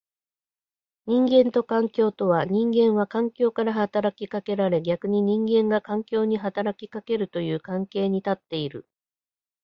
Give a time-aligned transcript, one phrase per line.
[1.05, 8.87] 人間と環境とは、人間は環境から働きかけられ逆に人間が環境に働きかけるという関係に立っている。